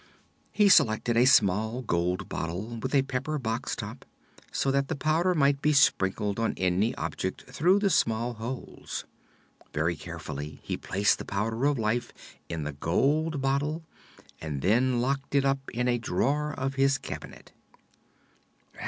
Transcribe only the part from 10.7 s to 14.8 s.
placed the Powder of Life in the gold bottle and